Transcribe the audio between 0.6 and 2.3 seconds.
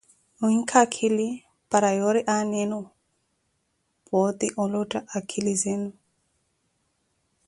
akhili para yoori